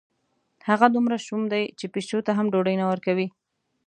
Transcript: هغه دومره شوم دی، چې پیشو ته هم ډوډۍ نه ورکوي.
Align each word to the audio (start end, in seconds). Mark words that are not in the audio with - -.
هغه 0.69 0.87
دومره 0.95 1.17
شوم 1.25 1.41
دی، 1.53 1.63
چې 1.79 1.85
پیشو 1.93 2.19
ته 2.25 2.31
هم 2.37 2.45
ډوډۍ 2.53 2.75
نه 2.81 2.85
ورکوي. 2.91 3.27